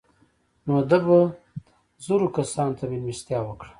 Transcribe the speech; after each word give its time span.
نو 0.65 0.75
ده 0.89 0.97
به 1.05 1.17
زرو 2.05 2.27
کسانو 2.37 2.77
ته 2.77 2.83
مېلمستیا 2.91 3.39
وکړه. 3.45 3.69